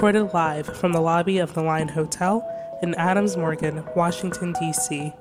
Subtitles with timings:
[0.00, 2.42] recorded live from the lobby of the Line Hotel
[2.80, 5.12] in Adams Morgan, Washington, D.C.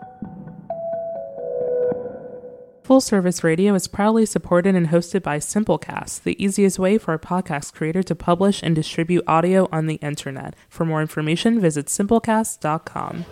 [2.84, 7.20] Full Service Radio is proudly supported and hosted by Simplecast, the easiest way for a
[7.20, 10.55] podcast creator to publish and distribute audio on the internet.
[10.70, 13.25] For more information, visit simplecast.com.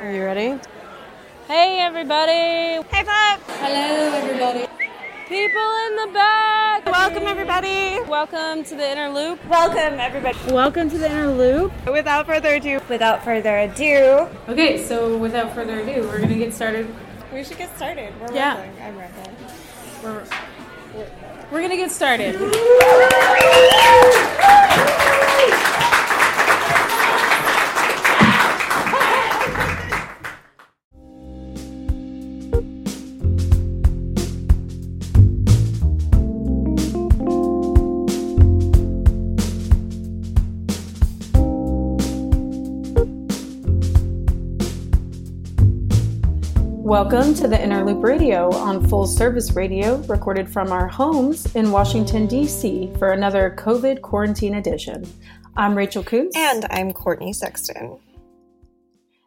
[0.00, 0.58] Are you ready?
[1.48, 2.32] Hey, everybody.
[2.32, 3.40] Hey, Pop.
[3.46, 4.75] Hello, everybody.
[5.28, 6.86] People in the back.
[6.86, 7.98] Welcome, everybody.
[8.08, 9.44] Welcome to the Inner Loop.
[9.48, 10.38] Welcome, everybody.
[10.52, 11.72] Welcome to the Inner Loop.
[11.90, 14.28] Without further ado, without further ado.
[14.48, 16.86] Okay, so without further ado, we're to get started.
[17.32, 18.14] We should get started.
[18.20, 18.54] We're Yeah.
[18.54, 18.72] rolling.
[18.80, 20.26] I'm rolling.
[21.50, 22.36] We're, we're, to get started.
[46.86, 51.72] Welcome to the Inner Loop Radio on Full Service Radio, recorded from our homes in
[51.72, 55.04] Washington, D.C., for another COVID quarantine edition.
[55.56, 56.36] I'm Rachel Coonce.
[56.36, 57.98] And I'm Courtney Sexton.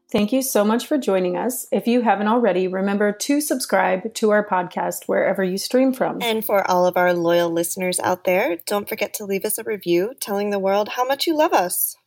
[0.09, 1.67] Thank you so much for joining us.
[1.69, 6.21] If you haven't already, remember to subscribe to our podcast wherever you stream from.
[6.21, 9.65] And for all of our loyal listeners out there, don't forget to leave us a
[9.65, 11.97] review telling the world how much you love us.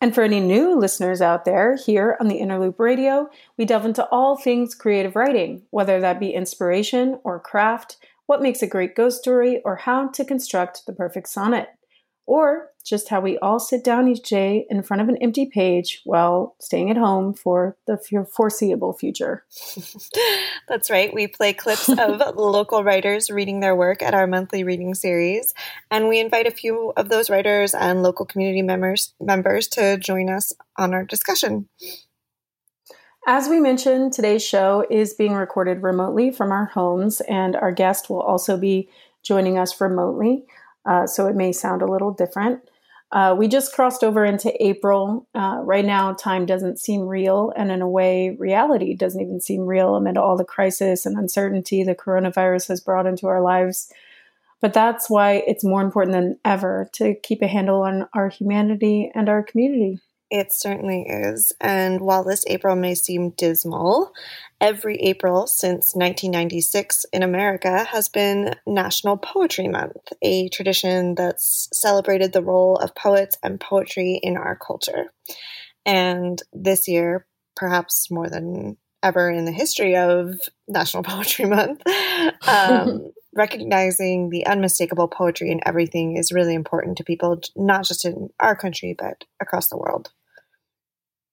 [0.00, 3.84] And for any new listeners out there, here on the Inner Loop Radio, we delve
[3.84, 8.94] into all things creative writing, whether that be inspiration or craft, what makes a great
[8.94, 11.70] ghost story, or how to construct the perfect sonnet.
[12.28, 16.02] Or just how we all sit down each day in front of an empty page
[16.04, 17.96] while staying at home for the
[18.36, 19.46] foreseeable future.
[20.68, 21.12] That's right.
[21.14, 25.54] We play clips of local writers reading their work at our monthly reading series,
[25.90, 30.28] and we invite a few of those writers and local community members members to join
[30.28, 31.66] us on our discussion.
[33.26, 38.10] As we mentioned, today's show is being recorded remotely from our homes, and our guest
[38.10, 38.90] will also be
[39.22, 40.44] joining us remotely,
[40.88, 42.60] uh, so it may sound a little different.
[43.10, 45.26] Uh, we just crossed over into April.
[45.34, 49.66] Uh, right now, time doesn't seem real, and in a way, reality doesn't even seem
[49.66, 53.90] real amid all the crisis and uncertainty the coronavirus has brought into our lives.
[54.60, 59.10] But that's why it's more important than ever to keep a handle on our humanity
[59.14, 60.00] and our community.
[60.30, 61.52] It certainly is.
[61.60, 64.12] And while this April may seem dismal,
[64.60, 72.32] every April since 1996 in America has been National Poetry Month, a tradition that's celebrated
[72.32, 75.12] the role of poets and poetry in our culture.
[75.86, 81.80] And this year, perhaps more than ever in the history of National Poetry Month,
[82.46, 88.28] um, recognizing the unmistakable poetry in everything is really important to people, not just in
[88.40, 90.10] our country, but across the world.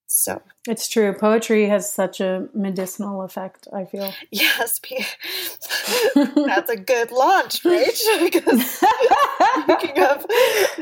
[0.07, 1.13] So, It's true.
[1.13, 4.13] Poetry has such a medicinal effect, I feel.
[4.31, 4.79] yes,
[6.15, 8.01] that's a good launch, Rach.
[8.21, 10.25] Because speaking of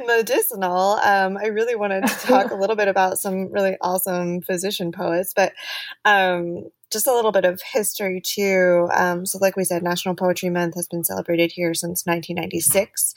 [0.06, 4.92] medicinal, um, I really wanted to talk a little bit about some really awesome physician
[4.92, 5.54] poets, but
[6.06, 8.88] um, just a little bit of history too.
[8.94, 13.14] Um, so, like we said, National Poetry Month has been celebrated here since 1996.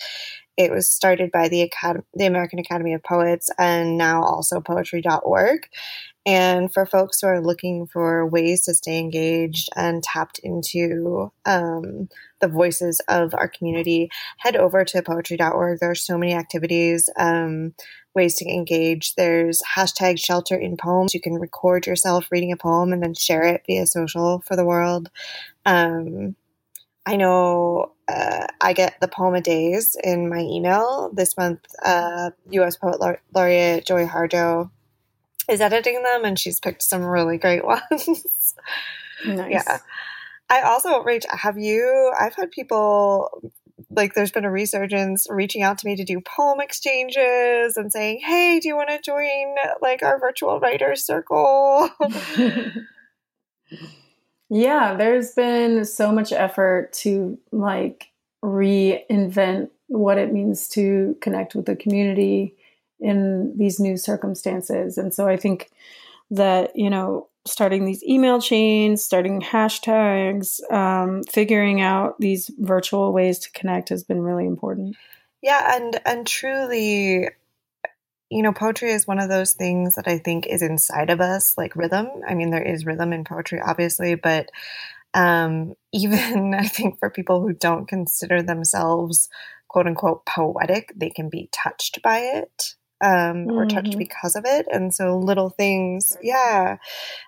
[0.56, 5.68] It was started by the Acad- the American Academy of Poets and now also Poetry.org.
[6.26, 12.08] And for folks who are looking for ways to stay engaged and tapped into um,
[12.40, 15.78] the voices of our community, head over to poetry.org.
[15.78, 17.74] There are so many activities, um,
[18.16, 19.14] ways to engage.
[19.14, 21.14] There's hashtag shelter in poems.
[21.14, 24.64] You can record yourself reading a poem and then share it via social for the
[24.64, 25.10] world.
[25.64, 26.34] Um,
[27.06, 31.10] I know uh, I get the poem a days in my email.
[31.12, 32.76] This month, uh, U.S.
[32.76, 34.70] Poet Laure- Laureate Joy Harjo
[35.48, 38.54] is editing them, and she's picked some really great ones.
[39.24, 39.52] Nice.
[39.52, 39.78] Yeah.
[40.48, 42.12] I also, Rach, have you?
[42.18, 43.52] I've had people
[43.90, 48.20] like there's been a resurgence reaching out to me to do poem exchanges and saying,
[48.20, 51.90] "Hey, do you want to join like our virtual writers circle?"
[54.50, 58.10] yeah, there's been so much effort to like
[58.44, 62.54] reinvent what it means to connect with the community
[63.00, 64.98] in these new circumstances.
[64.98, 65.70] And so I think
[66.30, 73.38] that, you know, starting these email chains, starting hashtags, um, figuring out these virtual ways
[73.40, 74.96] to connect has been really important.
[75.42, 77.28] Yeah, and and truly
[78.30, 81.54] you know, poetry is one of those things that I think is inside of us,
[81.56, 82.08] like rhythm.
[82.26, 84.50] I mean, there is rhythm in poetry, obviously, but
[85.14, 89.28] um, even I think for people who don't consider themselves
[89.68, 92.75] quote unquote poetic, they can be touched by it.
[93.00, 94.66] Um, or touched because of it.
[94.70, 96.76] And so little things, yeah.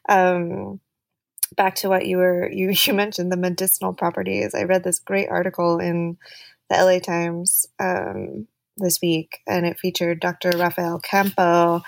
[0.08, 0.80] Um,
[1.56, 4.54] back to what you were you you mentioned the medicinal properties.
[4.54, 6.18] I read this great article in
[6.70, 10.50] the LA Times um, this week, and it featured Dr.
[10.50, 11.82] Rafael Campo,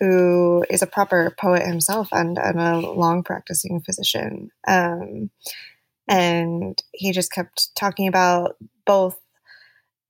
[0.00, 4.50] who is a proper poet himself and, and a long practicing physician.
[4.66, 5.30] Um,
[6.08, 8.56] and he just kept talking about
[8.86, 9.18] both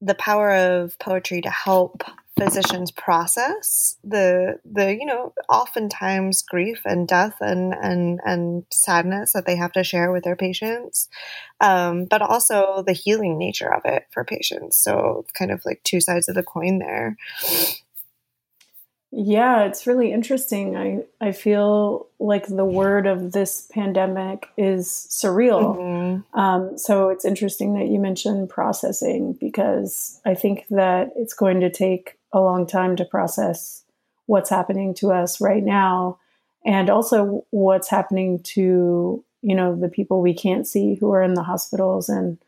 [0.00, 2.02] the power of poetry to help
[2.38, 9.44] physicians process the the you know oftentimes grief and death and and and sadness that
[9.44, 11.08] they have to share with their patients
[11.60, 16.00] um, but also the healing nature of it for patients so kind of like two
[16.00, 17.16] sides of the coin there
[19.14, 20.74] Yeah, it's really interesting.
[20.74, 25.76] I, I feel like the word of this pandemic is surreal.
[25.76, 26.24] Mhm.
[26.32, 31.68] Um, so it's interesting that you mentioned processing because I think that it's going to
[31.68, 33.84] take a long time to process
[34.26, 36.18] what's happening to us right now
[36.64, 41.34] and also what's happening to you know the people we can't see who are in
[41.34, 42.38] the hospitals and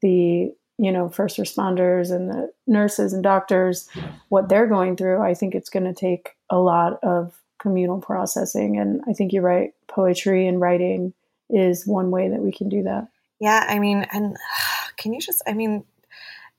[0.00, 3.88] the you know first responders and the nurses and doctors
[4.28, 5.22] what they're going through.
[5.22, 8.78] I think it's going to take a lot of communal processing.
[8.78, 11.14] And i think you're right poetry and writing
[11.48, 13.08] is one way that we can do that.
[13.40, 14.36] Yeah, I mean, and
[14.96, 15.84] can you just, I mean,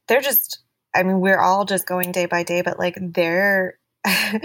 [0.07, 0.59] they're just,
[0.95, 4.41] I mean, we're all just going day by day, but like they're, the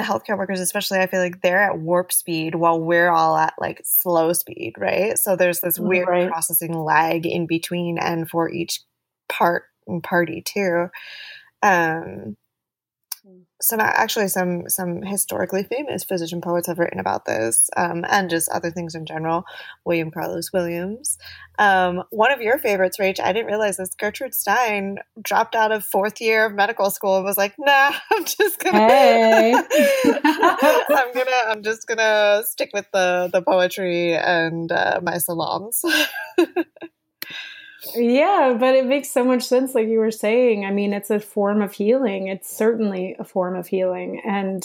[0.00, 3.82] healthcare workers, especially, I feel like they're at warp speed while we're all at like
[3.84, 5.18] slow speed, right?
[5.18, 6.28] So there's this weird Right.
[6.28, 8.80] processing lag in between and for each
[9.30, 10.88] part and party too.
[11.62, 12.36] Um,
[13.62, 18.48] some actually some some historically famous physician poets have written about this um, and just
[18.50, 19.44] other things in general.
[19.84, 21.18] William carlos williams.
[21.58, 25.84] Um, one of your favorites rach i didn't realize this gertrude stein dropped out of
[25.84, 29.54] fourth year of medical school and was like nah i'm just gonna Hey.
[30.04, 35.84] i'm gonna i'm just gonna stick with the the poetry and uh, my salons
[37.94, 40.64] Yeah, but it makes so much sense, like you were saying.
[40.64, 42.28] I mean, it's a form of healing.
[42.28, 44.20] It's certainly a form of healing.
[44.24, 44.64] And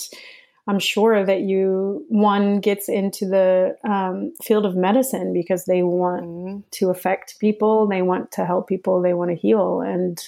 [0.68, 6.24] I'm sure that you, one gets into the um, field of medicine because they want
[6.26, 6.64] Mhm.
[6.72, 9.82] to affect people, they want to help people, they want to heal.
[9.82, 10.20] And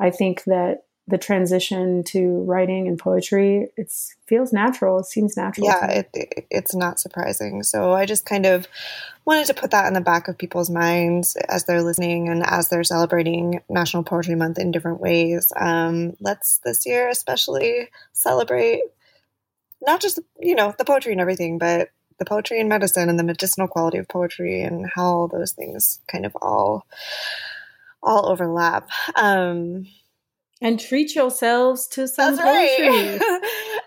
[0.00, 3.92] I think that the transition to writing and poetry, it
[4.26, 4.98] feels natural.
[4.98, 5.66] It seems natural.
[5.66, 8.66] yeah it, it, it's not surprising so i just kind of
[9.24, 12.68] wanted to put that in the back of people's minds as they're listening and as
[12.68, 18.82] they're celebrating national poetry month in different ways um, let's this year especially celebrate
[19.82, 23.24] not just you know the poetry and everything but the poetry and medicine and the
[23.24, 26.86] medicinal quality of poetry and how all those things kind of all
[28.02, 29.86] all overlap um,
[30.60, 33.38] and treat yourselves to some that's right poetry.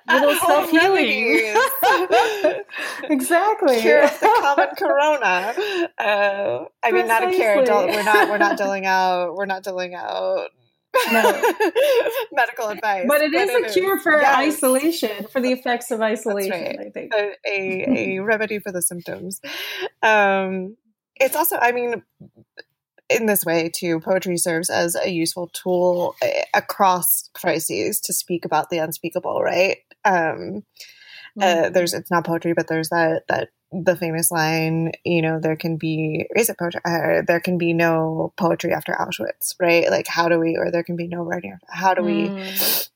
[0.19, 1.55] Little self-healing.
[3.03, 3.79] exactly.
[3.81, 5.53] cure of the common corona.
[5.97, 7.57] Uh, I mean, not a cure.
[7.57, 8.29] We're not.
[8.29, 9.35] We're not doling out.
[9.35, 10.47] We're not doling out.
[11.11, 11.41] No.
[12.33, 13.05] medical advice.
[13.07, 14.55] But it is a cure for Yes.
[14.55, 16.79] isolation, for the effects of isolation, right.
[16.79, 17.13] I think.
[17.13, 19.39] A, a, a remedy for the symptoms.
[20.01, 20.75] Um,
[21.15, 22.03] it's also, I mean,
[23.15, 28.45] in this way too, poetry serves as a useful tool eh, across crises to speak
[28.45, 29.41] about the unspeakable.
[29.41, 29.77] Right.
[30.05, 30.63] Um,
[31.41, 31.73] uh, Mm-hmm.
[31.73, 35.77] there's it's not poetry, but there's that that the famous line, you know, there can
[35.77, 36.81] be is it poetry?
[36.85, 39.89] Uh, there can be no poetry after Auschwitz, right?
[39.89, 41.57] Like how do we, or there can be no writing.
[41.69, 42.89] How do we, Mm.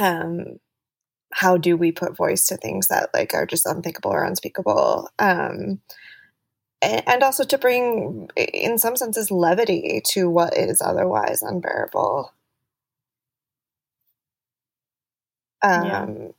[0.00, 0.58] um,
[1.32, 5.08] how do we put voice to things that like are just unthinkable or unspeakable?
[5.18, 5.80] Um,
[6.82, 12.32] and, also to bring, in some senses, levity to what is otherwise unbearable.
[15.62, 16.32] Um, Yeah.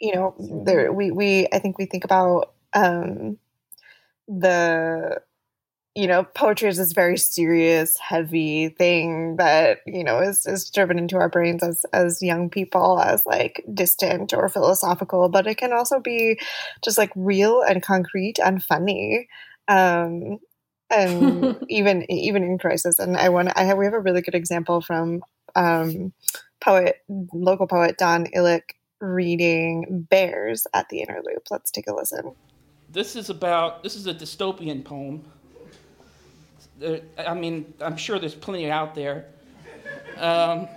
[0.00, 0.34] you know,
[0.66, 3.38] there we we I think we think about um,
[4.28, 5.20] the
[5.96, 10.98] you know poetry is this very serious, heavy thing that you know is is driven
[10.98, 15.72] into our brains as as young people as like distant or philosophical, but it can
[15.72, 16.40] also be
[16.84, 19.28] just like real and concrete and funny.
[19.68, 20.38] Um,
[20.90, 24.34] and even even in crisis, and I want I have we have a really good
[24.34, 25.22] example from
[25.54, 26.12] um,
[26.60, 27.02] poet
[27.32, 31.44] local poet Don Illich reading Bears at the Inner Loop.
[31.50, 32.34] Let's take a listen.
[32.90, 35.24] This is about, this is a dystopian poem.
[36.78, 39.26] There, I mean, I'm sure there's plenty out there.
[40.16, 40.68] Um,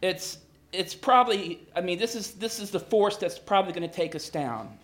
[0.00, 0.38] it's,
[0.72, 4.14] it's probably, I mean, this is, this is the force that's probably going to take
[4.14, 4.78] us down.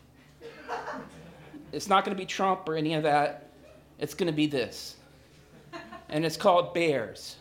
[1.73, 3.49] It's not going to be Trump or any of that.
[3.99, 4.97] It's going to be this.
[6.09, 7.37] And it's called Bears.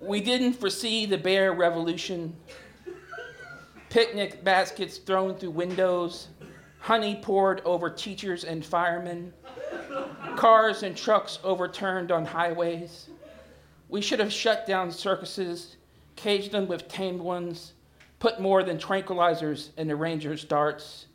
[0.00, 2.36] We didn't foresee the bear revolution.
[3.88, 6.28] Picnic baskets thrown through windows,
[6.80, 9.32] honey poured over teachers and firemen,
[10.36, 13.08] cars and trucks overturned on highways.
[13.88, 15.76] We should have shut down circuses,
[16.14, 17.72] caged them with tamed ones,
[18.18, 21.06] put more than tranquilizers in the rangers' darts.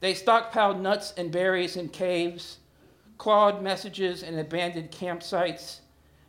[0.00, 2.58] They stockpiled nuts and berries in caves,
[3.18, 5.80] clawed messages in abandoned campsites,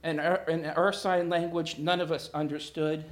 [0.04, 3.06] and er, in earth sign language none of us understood.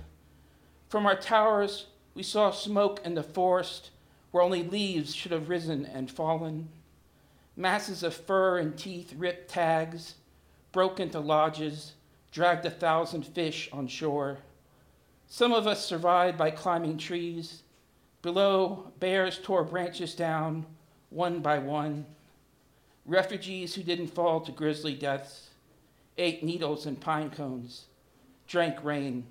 [0.90, 3.92] From our towers, we saw smoke in the forest
[4.32, 6.70] where only leaves should have risen and fallen.
[7.56, 10.16] Masses of fur and teeth ripped tags,
[10.72, 11.94] broke into lodges,
[12.32, 14.38] dragged a thousand fish on shore.
[15.34, 17.64] Some of us survived by climbing trees.
[18.22, 20.66] Below, bears tore branches down,
[21.10, 22.06] one by one.
[23.06, 25.52] Refugees who didn't fall to grisly deaths
[26.18, 27.86] ate needles and pine cones,
[28.46, 29.26] drank rain.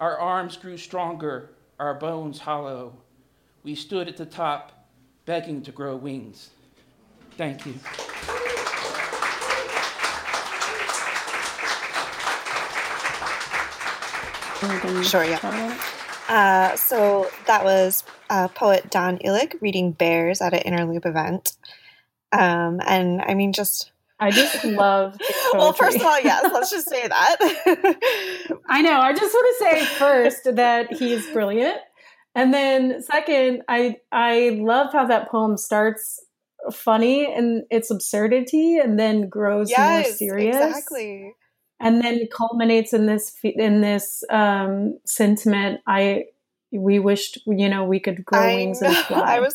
[0.00, 2.94] Our arms grew stronger, our bones hollow.
[3.62, 4.88] We stood at the top,
[5.24, 6.50] begging to grow wings.
[7.36, 7.74] Thank you.
[14.60, 15.78] Sure, yeah.
[16.28, 21.56] Uh, so that was uh, poet Don Illich reading Bears at an Inner Loop event.
[22.32, 23.90] Um, and I mean, just.
[24.20, 25.16] I just love.
[25.54, 27.36] well, first of all, yes, let's just say that.
[28.68, 29.00] I know.
[29.00, 31.78] I just want to say first that he's brilliant.
[32.34, 36.22] And then second, I I love how that poem starts
[36.70, 40.56] funny and its absurdity and then grows yes, more serious.
[40.56, 41.34] Exactly
[41.80, 45.80] and then culminates in this in this um, sentiment.
[45.86, 46.26] I
[46.72, 48.88] we wished you know we could grow I wings know.
[48.88, 49.36] and fly.
[49.36, 49.54] I was.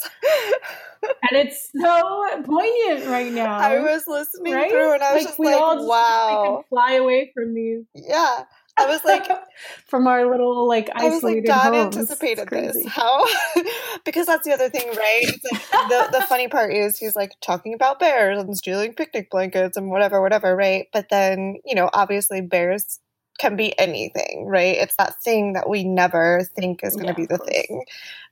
[1.03, 3.57] and it's so poignant right now.
[3.57, 4.69] I was listening right?
[4.69, 6.65] through and I was like, just we like, all just wow.
[6.69, 7.83] fly away from these.
[7.93, 8.45] Yeah.
[8.77, 9.25] I was like,
[9.87, 11.97] from our little like isolated I was like, homes.
[11.97, 12.85] anticipated this.
[12.87, 13.25] How?
[14.05, 15.21] because that's the other thing, right?
[15.23, 19.29] It's like the the funny part is he's like talking about bears and stealing picnic
[19.29, 20.87] blankets and whatever, whatever, right?
[20.91, 22.99] But then you know, obviously, bears
[23.37, 24.77] can be anything, right?
[24.77, 27.85] It's that thing that we never think is going to yeah, be the thing.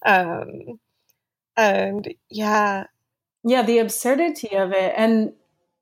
[0.05, 0.79] Um,
[1.55, 2.85] and yeah,
[3.43, 5.33] yeah, the absurdity of it, and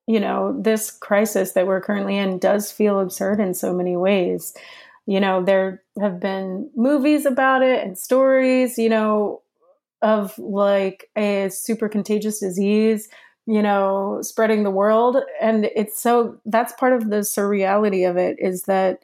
[0.08, 4.54] you know, this crisis that we're currently in does feel absurd in so many ways.
[5.06, 9.42] You know, there have been movies about it and stories, you know,
[10.02, 13.10] of like a super contagious disease,
[13.46, 15.18] you know, spreading the world.
[15.40, 19.00] And it's so that's part of the surreality of it is that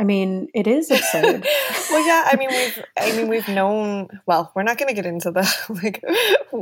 [0.00, 1.46] I mean, it is absurd.
[1.90, 2.28] well, yeah.
[2.32, 4.08] I mean, we've, I mean, we've known.
[4.24, 5.46] Well, we're not going to get into the
[5.82, 6.02] like.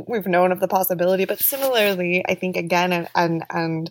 [0.09, 3.89] We've known of the possibility, but similarly, I think again, and and, and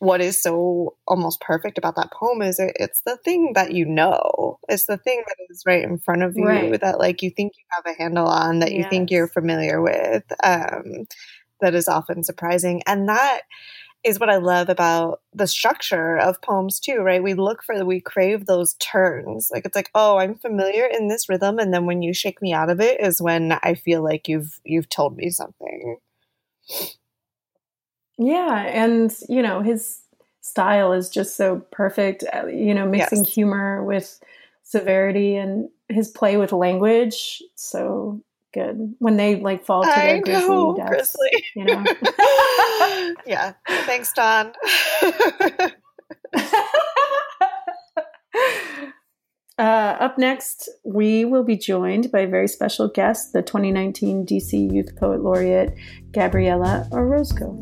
[0.00, 3.86] what is so almost perfect about that poem is it, it's the thing that you
[3.86, 4.58] know.
[4.68, 6.78] It's the thing that is right in front of you right.
[6.78, 8.84] that like you think you have a handle on, that yes.
[8.84, 10.24] you think you're familiar with.
[10.44, 11.06] Um,
[11.62, 13.40] that is often surprising, and that
[14.02, 17.22] is what I love about the structure of poems too, right?
[17.22, 19.50] We look for we crave those turns.
[19.52, 22.52] Like it's like, oh, I'm familiar in this rhythm and then when you shake me
[22.52, 25.96] out of it is when I feel like you've you've told me something.
[28.18, 30.00] Yeah, and you know, his
[30.40, 33.32] style is just so perfect, uh, you know, mixing yes.
[33.32, 34.20] humor with
[34.62, 40.18] severity and his play with language so good when they like fall to their I
[40.20, 40.90] know, deaths.
[40.90, 41.44] Grizzly.
[41.56, 41.84] You know?
[43.26, 43.52] yeah.
[43.86, 44.52] Thanks, Don.
[49.58, 54.72] Uh, up next, we will be joined by a very special guest, the 2019 DC
[54.72, 55.74] Youth Poet Laureate,
[56.12, 57.54] Gabriela Orozco.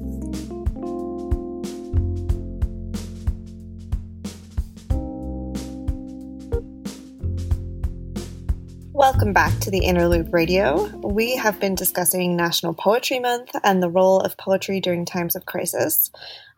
[8.99, 10.87] Welcome back to the Inner Loop Radio.
[10.97, 15.47] We have been discussing National Poetry Month and the role of poetry during times of
[15.47, 16.11] crisis.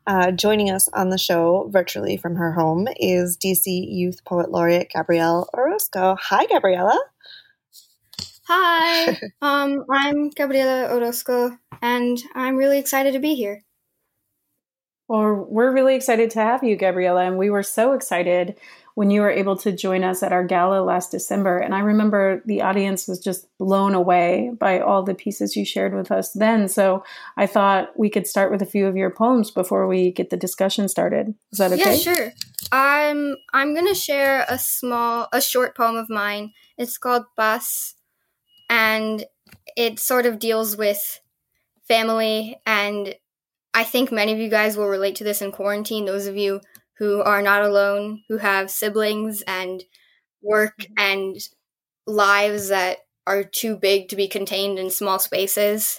[0.07, 4.91] Uh, joining us on the show virtually from her home is DC Youth Poet Laureate
[4.91, 6.17] Gabriela Orozco.
[6.19, 6.99] Hi, Gabriela.
[8.45, 13.65] Hi, um, I'm Gabriela Orozco, and I'm really excited to be here.
[15.09, 18.57] Well, we're really excited to have you, Gabriela, and we were so excited
[18.95, 21.59] when you were able to join us at our gala last December.
[21.59, 25.95] And I remember the audience was just blown away by all the pieces you shared
[25.95, 26.69] with us then.
[26.69, 27.05] So
[27.37, 30.37] I thought we could start with a few of your poems before we get the
[30.37, 31.35] discussion started.
[31.53, 31.95] Is that okay?
[31.95, 32.33] Yeah, sure.
[32.73, 36.53] I'm I'm gonna share a small a short poem of mine.
[36.77, 37.95] It's called Bus
[38.69, 39.25] and
[39.77, 41.21] it sort of deals with
[41.87, 43.15] family and
[43.73, 46.61] I think many of you guys will relate to this in quarantine, those of you
[47.01, 49.83] who are not alone, who have siblings and
[50.43, 51.37] work and
[52.07, 55.99] lives that are too big to be contained in small spaces.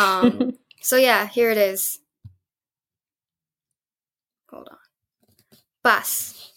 [0.00, 2.00] Um, so yeah, here it is.
[4.50, 4.78] Hold on.
[5.84, 6.52] Bus.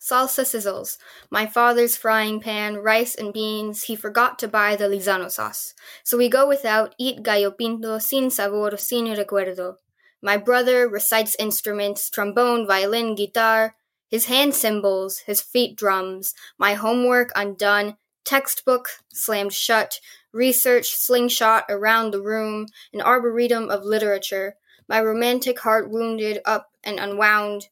[0.00, 0.96] Salsa sizzles.
[1.30, 3.82] My father's frying pan, rice and beans.
[3.82, 5.74] He forgot to buy the Lizano sauce.
[6.04, 9.74] So we go without, eat gallo pinto, sin sabor, sin recuerdo.
[10.22, 13.76] My brother recites instruments, trombone, violin, guitar,
[14.08, 20.00] his hand cymbals, his feet drums, my homework undone, textbook slammed shut,
[20.32, 24.56] research slingshot around the room, an arboretum of literature,
[24.88, 27.68] my romantic heart wounded up and unwound.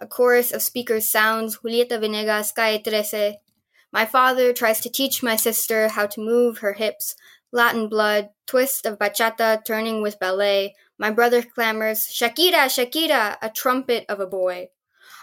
[0.00, 3.36] A chorus of speakers sounds, Julieta Venegas, Calle Trece.
[3.92, 7.14] My father tries to teach my sister how to move her hips,
[7.54, 10.74] Latin blood, twist of bachata turning with ballet.
[10.98, 14.70] My brother clamors, Shakira, Shakira, a trumpet of a boy.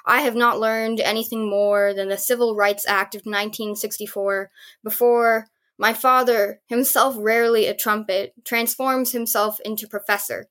[0.06, 4.50] I have not learned anything more than the Civil Rights Act of 1964
[4.82, 5.48] before
[5.78, 10.48] my father, himself rarely a trumpet, transforms himself into professor,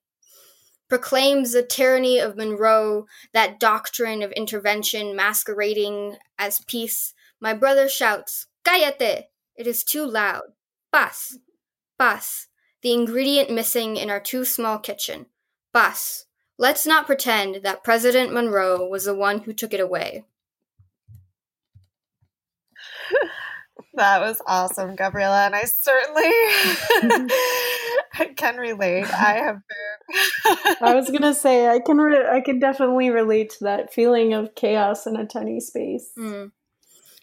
[0.86, 7.14] proclaims the tyranny of Monroe, that doctrine of intervention masquerading as peace.
[7.40, 9.22] My brother shouts, Cállate!
[9.56, 10.42] It is too loud.
[10.92, 11.38] Paz.
[12.00, 12.46] Paz.
[12.80, 15.26] The ingredient missing in our too small kitchen.
[15.74, 16.24] Paz.
[16.56, 20.24] Let's not pretend that President Monroe was the one who took it away.
[23.94, 26.30] That was awesome, Gabriela, and I certainly
[28.36, 29.04] can relate.
[29.12, 30.76] I have been.
[30.80, 34.54] I was gonna say I can re- I can definitely relate to that feeling of
[34.54, 36.12] chaos in a tiny space.
[36.16, 36.52] Mm.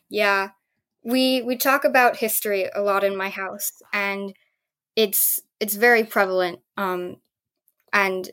[0.10, 0.50] Yeah,
[1.06, 4.34] we we talk about history a lot in my house, and
[4.98, 6.62] it's it's very prevalent.
[6.78, 7.18] Um,
[7.94, 8.30] and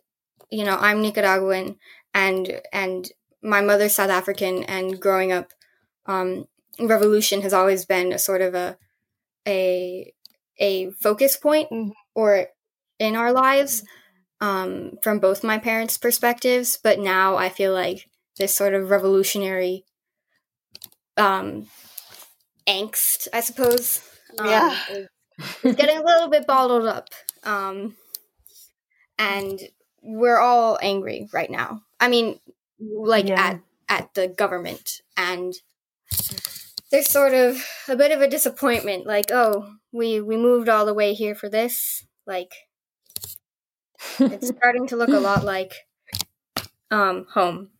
[0.50, 1.76] you know, I'm Nicaraguan
[2.14, 3.10] and and
[3.42, 5.52] my mother's South African and growing up
[6.06, 6.46] um,
[6.80, 8.78] revolution has always been a sort of a
[9.46, 10.12] a
[10.58, 11.92] a focus point Mhm.
[12.14, 12.48] or
[12.98, 13.84] in our lives
[14.40, 19.84] um, from both my parents' perspectives, but now I feel like this sort of revolutionary
[21.16, 21.66] um,
[22.66, 24.02] angst, I suppose,
[24.38, 24.78] um, Yeah.
[24.88, 25.08] is,
[25.64, 27.08] is getting a little bit bottled up.
[27.42, 27.96] Um,
[29.18, 29.60] and
[30.02, 31.82] we're all angry right now.
[32.00, 32.38] I mean,
[32.80, 33.36] like Yeah.
[33.36, 35.54] at at the government, and
[36.90, 39.06] there's sort of a bit of a disappointment.
[39.06, 42.04] Like, oh, we we moved all the way here for this.
[42.26, 42.52] Like,
[44.20, 45.72] it's starting to look a lot like
[46.90, 47.70] um home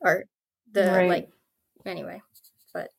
[0.00, 0.24] or
[0.72, 1.08] the Right.
[1.08, 1.28] like.
[1.86, 2.20] Anyway,
[2.74, 2.90] But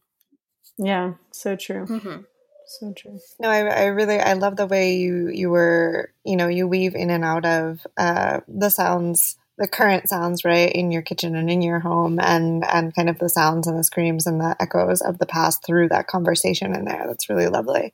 [0.78, 1.86] Yeah, so true.
[1.86, 2.26] mhm.
[2.70, 3.20] So true.
[3.40, 6.94] No, I, I really I love the way you you were you know you weave
[6.94, 11.50] in and out of uh, the sounds the current sounds right in your kitchen and
[11.50, 15.02] in your home and and kind of the sounds and the screams and the echoes
[15.02, 17.06] of the past through that conversation in there.
[17.08, 17.92] That's really lovely.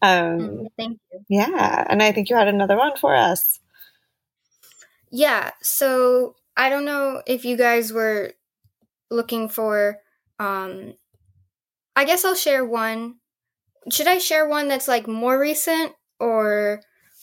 [0.00, 1.20] Um, Mm, thank you.
[1.28, 3.60] Yeah, and I think you had another one for us.
[5.10, 8.32] Yeah, so I don't know if you guys were
[9.10, 10.00] looking for
[10.38, 10.94] um
[11.94, 13.16] I guess I'll share one.
[13.90, 16.80] Should I share one that's like more recent or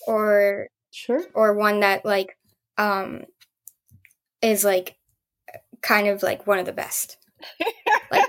[0.08, 1.24] or Sure.
[1.34, 2.38] or one that like
[2.78, 3.24] um
[4.41, 4.97] is like
[5.82, 7.17] kind of like one of the best.
[8.12, 8.26] Like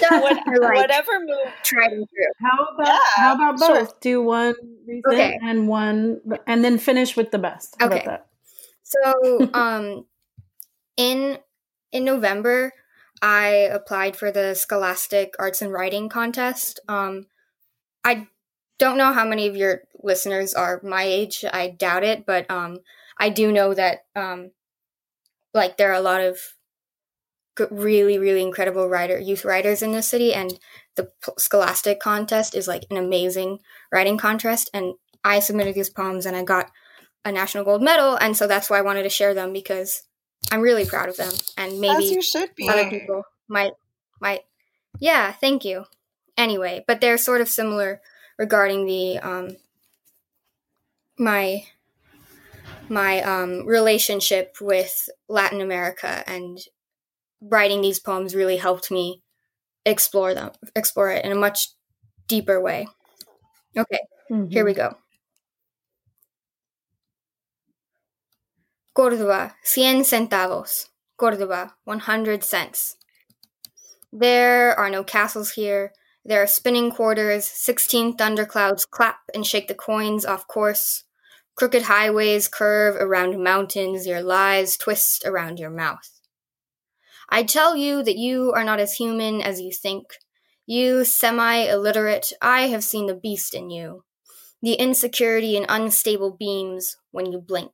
[0.00, 1.52] What, are, like whatever move.
[1.62, 2.26] tried and true.
[2.40, 3.84] How about Yeah, how about sure.
[3.84, 4.00] both?
[4.00, 4.54] Do one
[4.86, 5.38] recent Okay.
[5.42, 7.76] and one, and then finish with the best.
[7.78, 8.00] How Okay.
[8.00, 8.26] about that?
[8.82, 10.06] So, um,
[10.96, 11.38] in
[11.92, 12.72] in November,
[13.20, 16.80] I applied for the Scholastic Arts and Writing contest.
[16.88, 17.26] Um,
[18.06, 18.28] I
[18.78, 21.44] don't know how many of your listeners are my age.
[21.52, 22.78] I doubt it, but um,
[23.18, 24.52] I do know that um,
[25.52, 26.38] like there are a lot of
[27.68, 30.56] really, really incredible writer youth writers in this city, and
[30.94, 33.58] the Scholastic contest is like an amazing
[33.90, 34.70] writing contest.
[34.72, 36.70] And I submitted these poems, and I got
[37.24, 40.04] a national gold medal, and so that's why I wanted to share them because
[40.52, 42.68] I'm really proud of them, and maybe you should be.
[42.68, 43.72] other people might
[44.20, 44.42] might
[45.00, 45.86] yeah thank you
[46.36, 48.00] anyway but they're sort of similar
[48.38, 49.56] regarding the um
[51.18, 51.64] my
[52.88, 56.58] my um relationship with latin america and
[57.40, 59.22] writing these poems really helped me
[59.84, 61.70] explore them explore it in a much
[62.28, 62.86] deeper way
[63.76, 64.00] okay
[64.50, 64.96] here we go
[68.96, 70.88] Córdoba, cien centavos.
[71.18, 72.96] Córdoba, 100 cents.
[74.12, 75.92] There are no castles here.
[76.28, 81.04] There are spinning quarters, 16 thunderclouds clap and shake the coins off course.
[81.54, 86.20] Crooked highways curve around mountains, your lies twist around your mouth.
[87.28, 90.18] I tell you that you are not as human as you think.
[90.66, 94.02] You, semi illiterate, I have seen the beast in you.
[94.62, 97.70] The insecurity and unstable beams when you blink.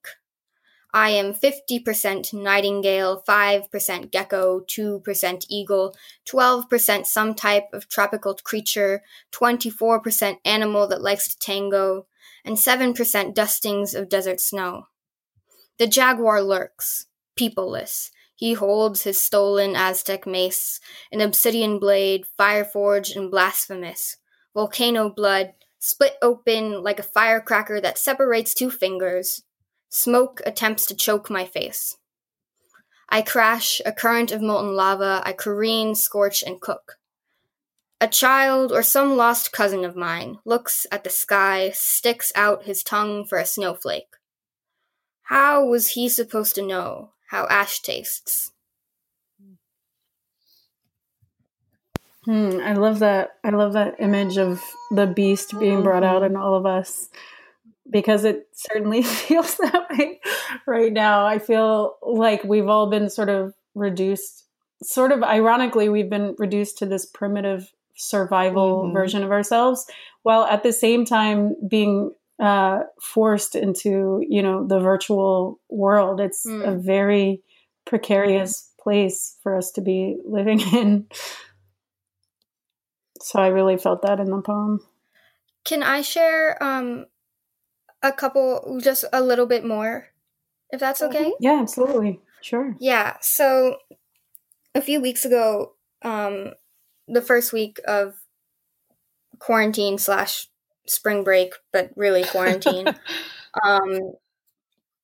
[0.95, 5.95] I am 50% nightingale, 5% gecko, 2% eagle,
[6.29, 9.03] 12% some type of tropical creature,
[9.33, 12.07] 24% animal that likes to tango,
[12.45, 14.89] and 7% dustings of desert snow.
[15.79, 17.07] The jaguar lurks,
[17.39, 18.11] peopleless.
[18.37, 20.79] He holds his stolen Aztec mace,
[21.11, 24.19] an obsidian blade, fire forged and blasphemous,
[24.53, 29.43] volcano blood, split open like a firecracker that separates two fingers.
[29.95, 31.99] Smoke attempts to choke my face.
[33.11, 36.97] I crash a current of molten lava, I careen, scorch, and cook.
[38.01, 42.83] A child or some lost cousin of mine looks at the sky, sticks out his
[42.83, 44.17] tongue for a snowflake.
[45.25, 48.51] How was he supposed to know how ash tastes?
[52.25, 53.33] Hmm, I love that.
[53.45, 57.11] I love that image of the beast being brought out in all of us
[57.93, 60.21] because it certainly feels that way
[60.67, 61.27] right now.
[61.27, 64.45] I feel like we've all been sort of reduced,
[64.83, 68.95] sort of ironically, we've been reduced to this primitive survival mm-hmm.
[68.95, 69.87] version of ourselves,
[70.23, 76.21] while at the same time being uh, forced into, you know, the virtual world.
[76.21, 76.67] It's mm.
[76.67, 77.43] a very
[77.85, 81.07] precarious place for us to be living in.
[83.21, 84.81] So I really felt that in the poem.
[85.65, 87.07] Can I share um,
[88.03, 90.09] a couple, just a little bit more,
[90.71, 91.15] if that's mm-hmm.
[91.17, 91.33] okay?
[91.41, 92.21] Yeah, absolutely.
[92.41, 92.77] Sure.
[92.81, 93.17] Yeah.
[93.21, 93.77] So
[94.75, 96.53] a few weeks ago, um,
[97.07, 98.15] the first week of
[99.39, 100.49] quarantine slash
[100.87, 102.89] spring break, but really quarantine,
[103.65, 104.15] um,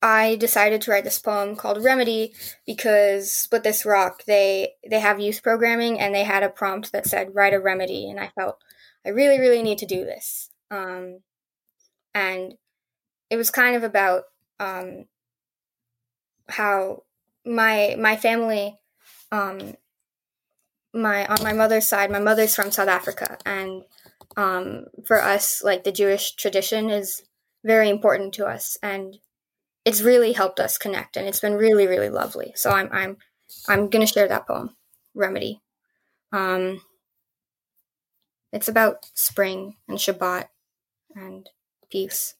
[0.00, 2.32] I decided to write this poem called Remedy
[2.66, 7.06] because Split This Rock they they have youth programming and they had a prompt that
[7.06, 8.62] said write a remedy and I felt
[9.04, 10.50] I really really need to do this.
[10.70, 11.20] Um,
[12.14, 12.54] and
[13.30, 14.24] it was kind of about
[14.60, 15.04] um,
[16.48, 17.02] how
[17.44, 18.78] my my family
[19.32, 19.74] um,
[20.92, 23.82] my on my mother's side my mother's from south africa and
[24.36, 27.22] um, for us like the jewish tradition is
[27.64, 29.18] very important to us and
[29.84, 32.52] it's really helped us connect and it's been really really lovely.
[32.54, 33.16] So i'm i'm
[33.68, 34.76] i'm gonna share that poem
[35.14, 35.62] remedy.
[36.32, 36.82] Um,
[38.52, 40.48] it's about spring and shabbat
[41.14, 41.48] and
[41.90, 42.34] peace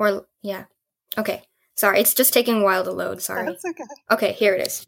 [0.00, 0.64] or yeah.
[1.18, 1.42] Okay.
[1.76, 3.22] Sorry, it's just taking a while to load.
[3.22, 3.46] Sorry.
[3.46, 3.84] That's okay.
[4.10, 4.86] Okay, here it is.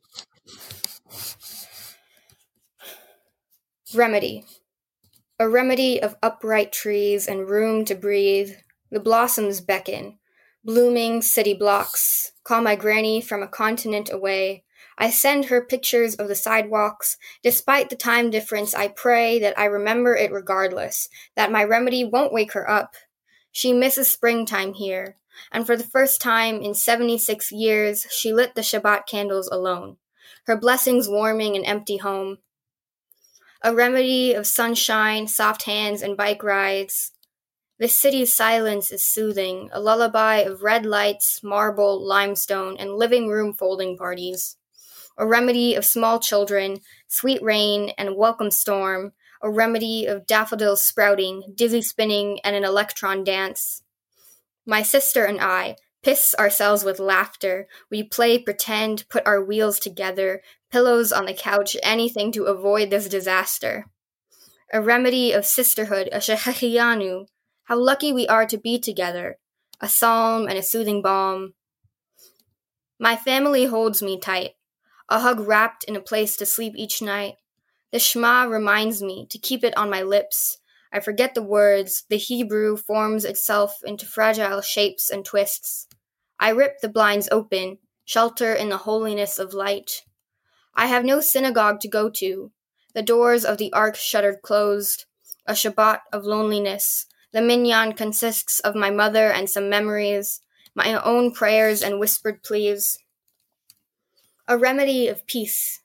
[3.94, 4.44] Remedy.
[5.38, 8.52] A remedy of upright trees and room to breathe.
[8.90, 10.18] The blossoms beckon.
[10.64, 12.32] Blooming city blocks.
[12.44, 14.64] Call my granny from a continent away.
[14.96, 17.16] I send her pictures of the sidewalks.
[17.42, 22.32] Despite the time difference, I pray that I remember it regardless, that my remedy won't
[22.32, 22.94] wake her up,
[23.52, 25.16] she misses springtime here,
[25.52, 29.98] and for the first time in 76 years, she lit the Shabbat candles alone,
[30.46, 32.38] her blessings warming an empty home.
[33.62, 37.12] A remedy of sunshine, soft hands, and bike rides.
[37.78, 43.52] This city's silence is soothing, a lullaby of red lights, marble, limestone, and living room
[43.52, 44.56] folding parties.
[45.18, 49.12] A remedy of small children, sweet rain, and welcome storm,
[49.42, 53.82] a remedy of daffodils sprouting, dizzy spinning, and an electron dance.
[54.64, 57.66] My sister and I piss ourselves with laughter.
[57.90, 63.08] We play pretend, put our wheels together, pillows on the couch, anything to avoid this
[63.08, 63.86] disaster.
[64.72, 67.26] A remedy of sisterhood, a shehecheyanu.
[67.64, 69.38] How lucky we are to be together.
[69.80, 71.54] A psalm and a soothing balm.
[72.98, 74.52] My family holds me tight.
[75.08, 77.34] A hug wrapped in a place to sleep each night.
[77.92, 80.56] The Shema reminds me to keep it on my lips.
[80.90, 82.04] I forget the words.
[82.08, 85.88] The Hebrew forms itself into fragile shapes and twists.
[86.40, 90.04] I rip the blinds open, shelter in the holiness of light.
[90.74, 92.50] I have no synagogue to go to.
[92.94, 95.04] The doors of the ark shuttered closed.
[95.46, 97.06] A Shabbat of loneliness.
[97.32, 100.40] The minyan consists of my mother and some memories,
[100.74, 102.98] my own prayers and whispered pleas.
[104.48, 105.81] A remedy of peace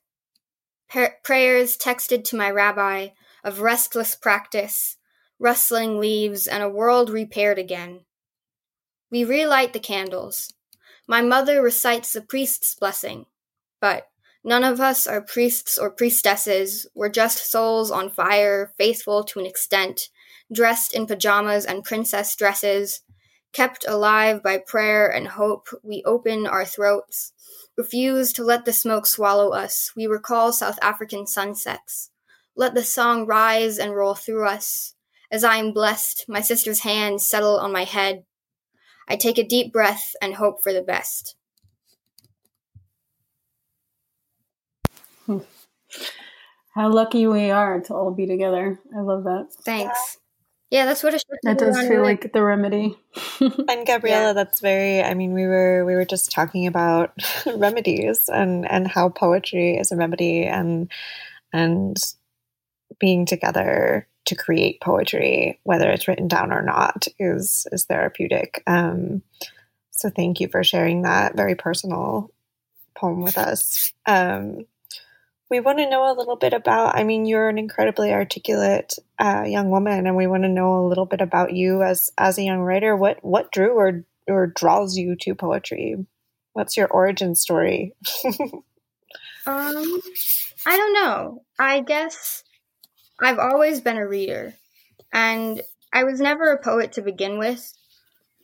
[0.90, 3.10] prayers texted to my rabbi
[3.44, 4.98] of restless practice,
[5.40, 8.02] rustling leaves, and a world repaired again.
[9.12, 10.54] We relight the candles.
[11.08, 13.26] My mother recites the priest's blessing,
[13.80, 14.08] but
[14.44, 16.88] none of us are priests or priestesses.
[16.94, 20.10] We're just souls on fire, faithful to an extent,
[20.52, 23.02] dressed in pajamas and princess dresses,
[23.54, 25.68] kept alive by prayer and hope.
[25.84, 27.32] We open our throats
[27.78, 29.92] Refuse to let the smoke swallow us.
[29.96, 32.10] We recall South African sunsets.
[32.56, 34.96] Let the song rise and roll through us.
[35.30, 38.24] As I am blessed, my sister's hands settle on my head.
[39.08, 41.36] I take a deep breath and hope for the best.
[45.28, 45.40] Hmm.
[46.74, 48.80] How lucky we are to all be together.
[48.96, 49.50] I love that.
[49.64, 50.18] Thanks.
[50.70, 52.98] Yeah, that's what it should That does feel like the remedy.
[53.40, 54.34] and Gabriela, yeah.
[54.34, 57.14] that's very I mean, we were we were just talking about
[57.46, 60.92] remedies and and how poetry is a remedy and
[61.54, 61.98] and
[63.00, 68.62] being together to create poetry, whether it's written down or not, is is therapeutic.
[68.68, 69.24] Um,
[69.92, 72.30] so thank you for sharing that very personal
[72.96, 73.94] poem with us.
[74.06, 74.66] Um,
[75.50, 76.96] we want to know a little bit about.
[76.96, 80.88] I mean, you're an incredibly articulate uh, young woman, and we want to know a
[80.88, 82.96] little bit about you as as a young writer.
[82.96, 86.06] What what drew or or draws you to poetry?
[86.54, 87.94] What's your origin story?
[88.26, 90.02] um,
[90.66, 91.44] I don't know.
[91.60, 92.44] I guess
[93.22, 94.54] I've always been a reader,
[95.14, 95.62] and
[95.94, 97.74] I was never a poet to begin with.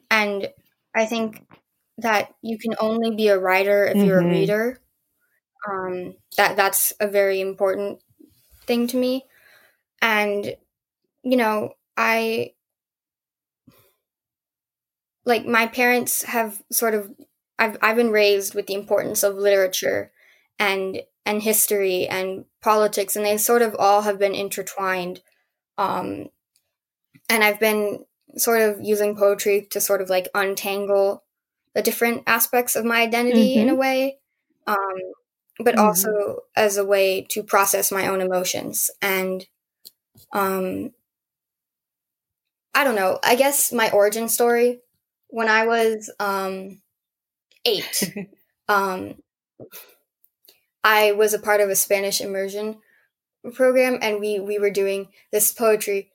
[0.10, 0.48] And
[0.96, 1.44] I think
[1.98, 4.06] that you can only be a writer if mm-hmm.
[4.06, 4.32] you're a mm-hmm.
[4.32, 4.80] reader.
[5.70, 8.00] Um, that that's a very important
[8.66, 9.26] thing to me.
[10.02, 10.56] And
[11.24, 12.54] you know, I
[15.26, 17.12] like my parents have sort of
[17.58, 20.12] I've I've been raised with the importance of literature
[20.60, 25.22] and and history and politics and they sort of all have been intertwined
[25.78, 26.28] um
[27.30, 31.24] and I've been sort of using poetry to sort of like untangle
[31.74, 33.62] the different aspects of my identity mm-hmm.
[33.62, 33.80] in a mm-hmm.
[33.80, 34.18] way
[34.68, 34.98] um
[35.60, 35.86] but mm-hmm.
[35.86, 38.90] also as a way to process my own emotions.
[39.02, 39.46] And
[40.32, 40.92] um
[42.74, 44.80] i don't know i guess my origin story
[45.28, 46.82] when i was um
[47.66, 48.30] 8
[48.68, 49.16] um
[50.84, 52.78] i was a part of a spanish immersion
[53.54, 56.12] program and we we were doing this poetry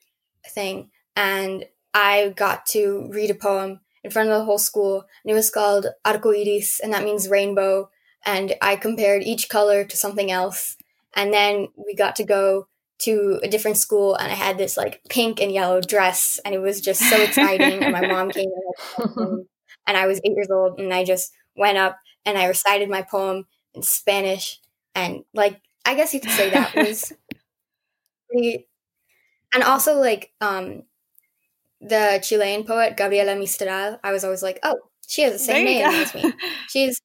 [0.49, 0.91] thing.
[1.15, 5.35] And i got to read a poem in front of the whole school and it
[5.35, 7.91] was called arco iris and that means rainbow
[8.29, 10.77] and I compared each color to something else.
[11.17, 12.69] And then we got to go
[13.01, 16.59] to a different school and I had this like pink and yellow dress and it
[16.59, 17.83] was just so exciting.
[17.83, 18.51] and my mom came
[18.99, 19.47] in
[19.87, 23.01] and I was eight years old and I just went up and I recited my
[23.01, 24.61] poem in Spanish
[24.95, 27.11] and like I guess you could say that was
[28.31, 28.69] pretty
[29.55, 30.83] and also like um
[31.81, 35.89] the Chilean poet Gabriela Mistral, I was always like, oh, she has the same name
[35.89, 35.97] go.
[35.97, 36.33] as me.
[36.69, 37.01] She's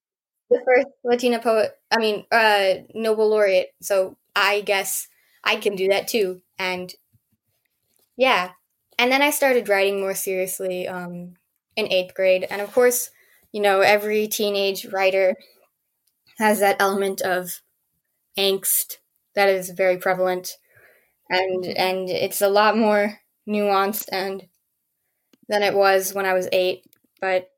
[0.53, 3.69] the first Latina poet, I mean, uh, Nobel laureate.
[3.81, 5.07] So I guess
[5.43, 6.41] I can do that too.
[6.57, 6.93] And
[8.17, 8.51] yeah.
[8.97, 11.35] And then I started writing more seriously um,
[11.75, 12.45] in eighth grade.
[12.49, 13.09] And of course,
[13.51, 15.35] you know, every teenage writer
[16.37, 17.61] has that element of
[18.37, 18.97] angst
[19.35, 20.57] that is very prevalent.
[21.29, 24.47] And and it's a lot more nuanced and
[25.49, 26.85] than it was when I was eight.
[27.21, 27.49] But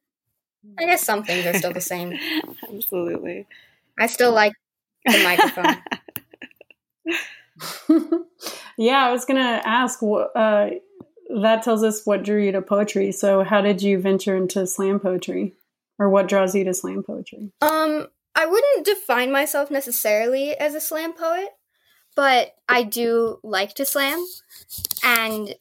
[0.77, 2.17] I guess some things are still the same.
[2.69, 3.47] Absolutely.
[3.99, 4.53] I still like
[5.05, 5.77] the microphone.
[8.77, 10.69] yeah, I was going to ask uh,
[11.41, 13.11] that tells us what drew you to poetry.
[13.11, 15.53] So, how did you venture into slam poetry?
[15.97, 17.51] Or what draws you to slam poetry?
[17.61, 21.49] Um, I wouldn't define myself necessarily as a slam poet,
[22.15, 24.25] but I do like to slam.
[25.03, 25.55] And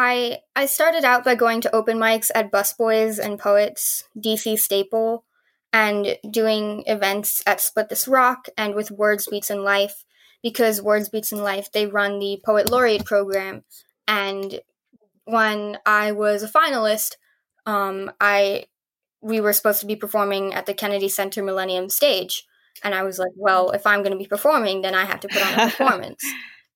[0.00, 5.24] I I started out by going to open mics at Busboys and Poets, DC Staple,
[5.72, 10.04] and doing events at Split This Rock and with Words Beats and Life
[10.40, 13.64] because Words Beats and Life they run the Poet Laureate program.
[14.06, 14.60] And
[15.24, 17.16] when I was a finalist,
[17.66, 18.66] um, I
[19.20, 22.44] we were supposed to be performing at the Kennedy Center Millennium stage,
[22.84, 25.28] and I was like, well, if I'm going to be performing, then I have to
[25.28, 26.22] put on a performance,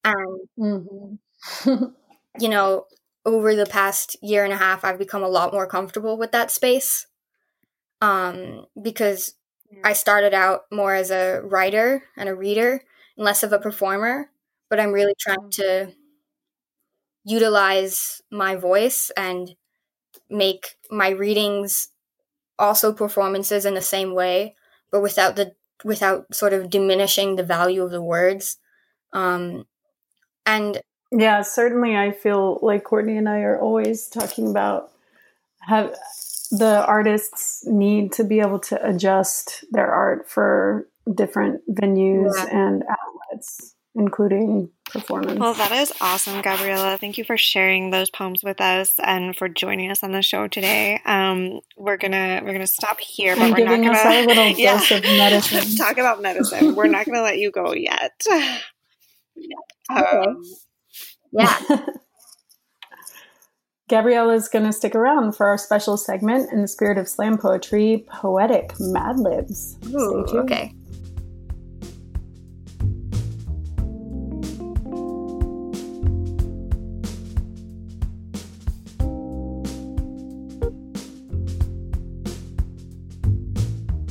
[0.03, 1.85] and mm-hmm.
[2.41, 2.87] you know,
[3.25, 6.51] over the past year and a half, I've become a lot more comfortable with that
[6.51, 7.07] space.
[8.01, 9.35] Um, because
[9.85, 12.83] I started out more as a writer and a reader
[13.17, 14.31] and less of a performer,
[14.69, 15.51] but I'm really trying mm.
[15.53, 15.93] to
[17.25, 19.55] utilize my voice and
[20.29, 21.89] make my readings
[22.59, 24.55] also performances in the same way,
[24.91, 25.55] but without the
[25.85, 28.59] without sort of diminishing the value of the words.
[29.13, 29.67] Um,
[30.47, 30.81] and
[31.13, 31.97] yeah, certainly.
[31.97, 34.91] I feel like Courtney and I are always talking about
[35.61, 35.95] have
[36.51, 42.47] the artists need to be able to adjust their art for different venues yeah.
[42.51, 45.39] and outlets, including performance.
[45.39, 46.97] Well, that is awesome, Gabriela.
[46.99, 50.49] Thank you for sharing those poems with us and for joining us on the show
[50.49, 51.01] today.
[51.05, 55.03] Um, we're gonna we're gonna stop here, but we're not gonna our little dose of
[55.03, 55.77] medicine.
[55.77, 56.75] talk about medicine.
[56.75, 58.23] We're not gonna let you go yet.
[59.91, 60.43] Um,
[61.33, 61.59] Yeah.
[63.89, 67.39] Gabriela is going to stick around for our special segment in the spirit of slam
[67.39, 69.79] poetry, Poetic Mad Libs.
[69.83, 70.51] Stay Ooh, tuned.
[70.51, 70.75] okay.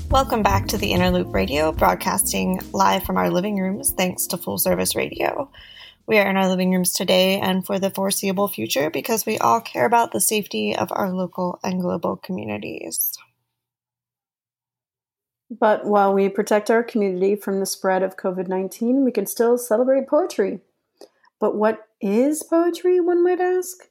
[0.10, 4.38] Welcome back to the Inner Loop Radio, broadcasting live from our living rooms thanks to
[4.38, 5.49] Full Service Radio.
[6.07, 9.61] We are in our living rooms today and for the foreseeable future because we all
[9.61, 13.17] care about the safety of our local and global communities.
[15.49, 19.57] But while we protect our community from the spread of COVID 19, we can still
[19.57, 20.61] celebrate poetry.
[21.39, 23.89] But what is poetry, one might ask?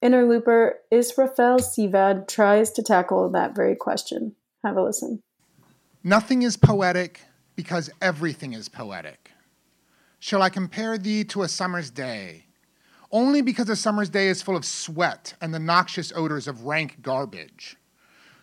[0.00, 4.36] Inner Looper Israfel Sivad tries to tackle that very question.
[4.64, 5.22] Have a listen.
[6.04, 7.20] Nothing is poetic
[7.56, 9.29] because everything is poetic.
[10.22, 12.44] Shall I compare thee to a summer's day?
[13.10, 17.00] Only because a summer's day is full of sweat and the noxious odors of rank
[17.00, 17.78] garbage.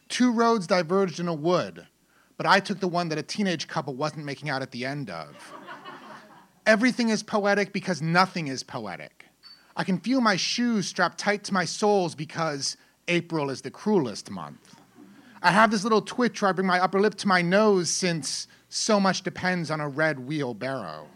[0.10, 1.86] Two roads diverged in a wood,
[2.36, 5.12] but I took the one that a teenage couple wasn't making out at the end
[5.12, 5.36] of.
[6.66, 9.26] Everything is poetic because nothing is poetic.
[9.76, 12.76] I can feel my shoes strapped tight to my soles because
[13.08, 14.82] April is the cruelest month.
[15.44, 18.48] I have this little twitch where I bring my upper lip to my nose since
[18.68, 21.08] so much depends on a red wheelbarrow.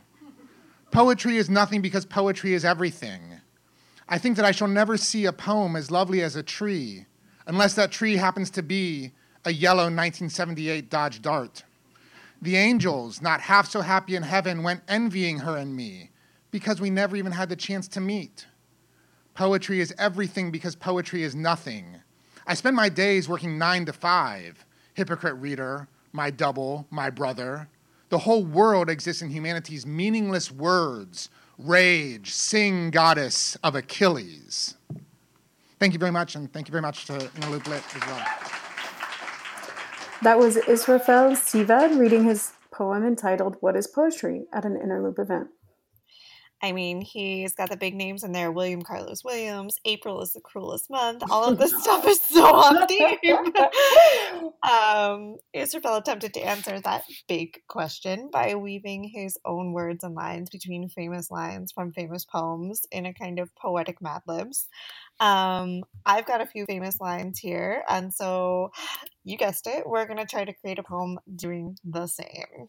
[0.92, 3.40] Poetry is nothing because poetry is everything.
[4.10, 7.06] I think that I shall never see a poem as lovely as a tree,
[7.48, 9.14] unless that tree happens to be
[9.46, 11.64] a yellow 1978 Dodge Dart.
[12.42, 16.10] The angels, not half so happy in heaven, went envying her and me
[16.52, 18.48] because we never even had the chance to meet.
[19.34, 22.02] Poetry is everything because poetry is nothing.
[22.46, 24.66] I spend my days working nine to five.
[24.94, 27.70] Hypocrite reader, my double, my brother.
[28.12, 31.30] The whole world exists in humanity's meaningless words.
[31.58, 34.76] Rage, sing, goddess of Achilles.
[35.80, 38.26] Thank you very much, and thank you very much to Lit as well.
[40.24, 45.18] That was Israfel Sivad reading his poem entitled What is Poetry at an Inner Loop
[45.18, 45.48] event.
[46.62, 50.42] I mean, he's got the big names in there William Carlos Williams, April is the
[50.42, 51.24] cruelest month.
[51.30, 53.18] All of this stuff is so on theme.
[54.70, 60.50] um, Israfel attempted to answer that big question by weaving his own words and lines
[60.50, 64.68] between famous lines from famous poems in a kind of poetic Mad Libs.
[65.20, 68.72] Um, I've got a few famous lines here, and so
[69.24, 72.68] you guessed it, we're going to try to create a poem doing the same.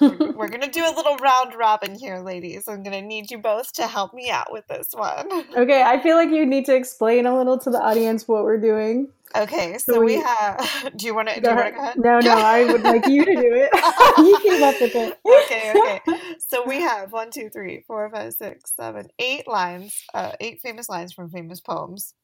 [0.00, 2.68] We're gonna do a little round robin here, ladies.
[2.68, 5.26] I'm gonna need you both to help me out with this one.
[5.56, 8.60] Okay, I feel like you need to explain a little to the audience what we're
[8.60, 9.08] doing.
[9.36, 10.92] Okay, so, So we we- have.
[10.96, 11.34] Do you want to?
[11.36, 11.98] Do Go you want to go ahead?
[11.98, 13.70] No, no, I would like you to do it.
[14.18, 15.18] you came up with it.
[15.44, 16.34] okay, okay.
[16.38, 20.88] So we have one, two, three, four, five, six, seven, eight lines, uh, eight famous
[20.88, 22.14] lines from famous poems,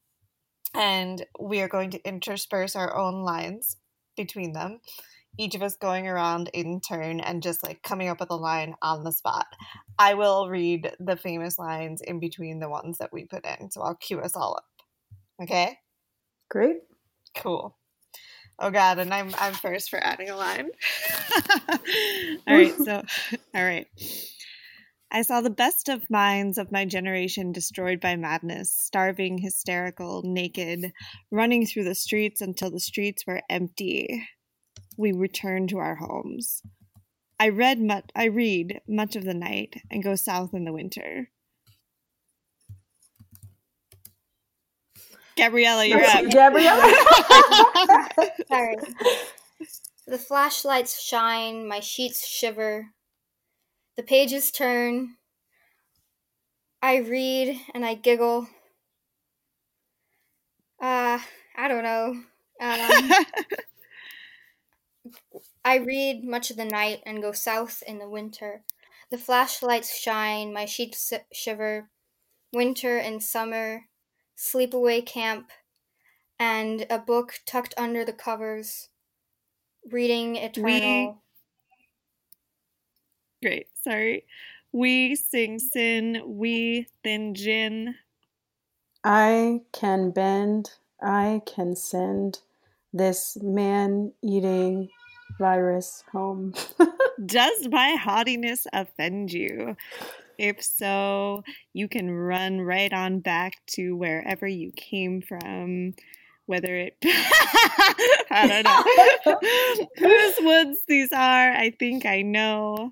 [0.75, 3.77] and we are going to intersperse our own lines
[4.15, 4.79] between them.
[5.37, 8.75] Each of us going around in turn and just like coming up with a line
[8.81, 9.47] on the spot.
[9.97, 13.81] I will read the famous lines in between the ones that we put in, so
[13.81, 14.65] I'll cue us all up.
[15.41, 15.77] Okay,
[16.49, 16.77] Great.
[17.35, 17.77] cool.
[18.59, 20.69] Oh God, and I'm I'm first for adding a line.
[21.69, 21.77] all
[22.47, 23.01] right, so
[23.55, 23.87] all right.
[25.13, 30.93] I saw the best of minds of my generation destroyed by madness, starving, hysterical, naked,
[31.31, 34.25] running through the streets until the streets were empty.
[34.97, 36.61] We return to our homes.
[37.39, 41.29] I read much I read much of the night and go south in the winter.
[45.35, 46.25] Gabriela, you're up.
[46.29, 46.93] Gabriela.
[48.47, 48.75] Sorry.
[50.05, 52.87] The flashlights shine, my sheets shiver.
[53.97, 55.15] The pages turn.
[56.81, 58.47] I read and I giggle.
[60.81, 61.19] Uh,
[61.55, 62.21] I don't know.
[62.59, 63.11] Um,
[65.65, 68.63] I read much of the night and go south in the winter.
[69.09, 71.89] The flashlights shine, my sheets si- shiver.
[72.53, 73.89] Winter and summer,
[74.37, 75.51] sleepaway camp,
[76.39, 78.89] and a book tucked under the covers.
[79.85, 81.23] Reading eternal.
[83.43, 84.25] Great, sorry.
[84.71, 87.97] We sing sin, we thin gin.
[89.03, 92.41] I can bend, I can send
[92.93, 94.89] this man eating
[95.39, 96.53] virus home.
[97.25, 99.75] Does my haughtiness offend you?
[100.37, 105.93] If so, you can run right on back to wherever you came from.
[106.47, 106.97] Whether it,
[108.31, 111.51] I don't know whose woods these are.
[111.51, 112.91] I think I know.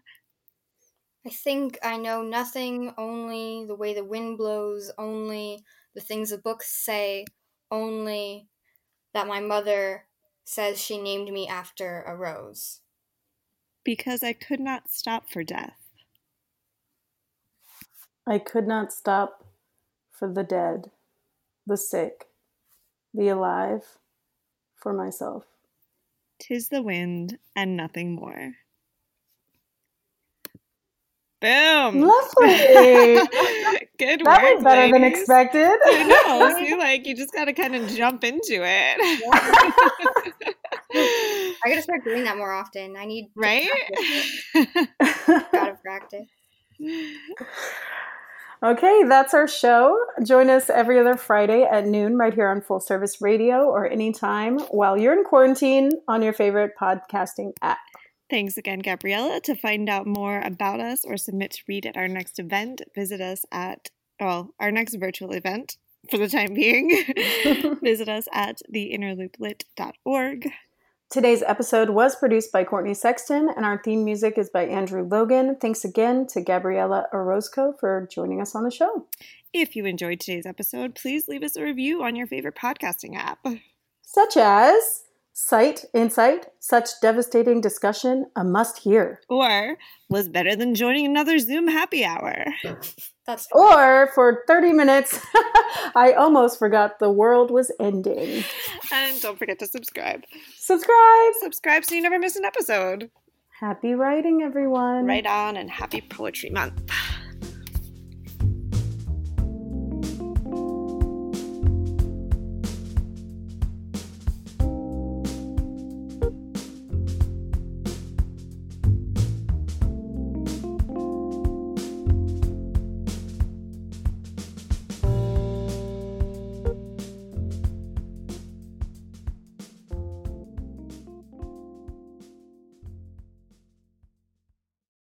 [1.25, 6.37] I think I know nothing, only the way the wind blows, only the things the
[6.37, 7.25] books say,
[7.71, 8.47] only
[9.19, 10.05] that my mother
[10.45, 12.79] says she named me after a rose.
[13.83, 15.75] Because I could not stop for death.
[18.25, 19.43] I could not stop
[20.09, 20.91] for the dead,
[21.67, 22.27] the sick,
[23.13, 23.83] the alive,
[24.77, 25.43] for myself.
[26.39, 28.53] Tis the wind and nothing more.
[31.41, 32.01] Boom.
[32.01, 32.17] Lovely.
[33.97, 34.55] Good that work.
[34.55, 35.71] was better than expected.
[35.85, 36.55] I know.
[36.65, 39.23] See, like you just gotta kind of jump into it.
[40.93, 42.97] I gotta start doing that more often.
[42.97, 43.69] I need to right?
[43.69, 45.49] practice it.
[45.51, 46.27] Gotta practice.
[48.61, 49.97] Okay, that's our show.
[50.25, 54.59] Join us every other Friday at noon right here on Full Service Radio or anytime
[54.71, 57.77] while you're in quarantine on your favorite podcasting app.
[58.29, 59.41] Thanks again, Gabriela.
[59.41, 63.21] To find out more about us or submit to read at our next event, visit
[63.21, 65.77] us at, well, our next virtual event
[66.11, 67.05] for the time being.
[67.83, 70.51] visit us at theinnerlooplit.org.
[71.09, 75.57] Today's episode was produced by Courtney Sexton, and our theme music is by Andrew Logan.
[75.59, 79.07] Thanks again to Gabriela Orozco for joining us on the show.
[79.51, 83.39] If you enjoyed today's episode, please leave us a review on your favorite podcasting app.
[84.03, 85.05] Such as
[85.41, 89.21] Sight, Insight, Such Devastating Discussion, a must hear.
[89.29, 89.77] Or
[90.09, 92.45] was better than joining another Zoom happy hour.
[93.25, 95.25] That's Or for 30 minutes,
[95.95, 98.43] I almost forgot the world was ending.
[98.91, 100.25] And don't forget to subscribe.
[100.57, 101.33] Subscribe!
[101.39, 103.09] Subscribe so you never miss an episode.
[103.61, 105.05] Happy writing, everyone.
[105.05, 106.91] Right on and happy Poetry Month.